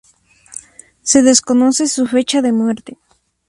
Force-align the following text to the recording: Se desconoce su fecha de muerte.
Se 1.03 1.21
desconoce 1.21 1.85
su 1.85 2.07
fecha 2.07 2.41
de 2.41 2.51
muerte. 2.51 2.97